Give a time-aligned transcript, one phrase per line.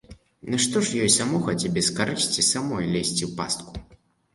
[0.53, 3.71] Нашто ж ёй самохаць і без карысці самой лезці ў пастку?